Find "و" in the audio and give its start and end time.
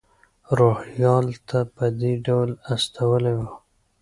3.37-3.41